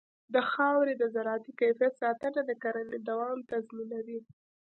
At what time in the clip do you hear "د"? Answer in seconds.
0.33-0.35, 0.97-1.03, 2.45-2.51